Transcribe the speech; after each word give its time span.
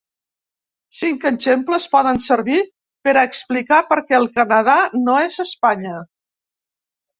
Cinc 0.99 1.27
exemples 1.29 1.85
poden 1.97 2.21
servir 2.29 2.57
per 3.09 3.15
a 3.15 3.27
explicar 3.31 3.81
per 3.93 3.99
què 4.09 4.19
el 4.21 4.27
Canadà 4.41 4.81
no 5.05 5.21
és 5.29 5.41
Espanya. 5.47 5.97